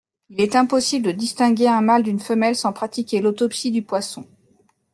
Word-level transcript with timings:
Il 0.29 0.41
est 0.41 0.55
impossible 0.55 1.05
de 1.05 1.11
distinguer 1.11 1.67
un 1.67 1.81
mâle 1.81 2.01
d'une 2.01 2.19
femelle 2.19 2.55
sans 2.55 2.73
pratiquer 2.73 3.21
l'autopsie 3.21 3.69
du 3.69 3.83
poisson. 3.83 4.25